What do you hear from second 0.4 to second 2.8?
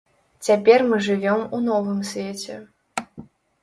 Цяпер мы жывём у новым свеце.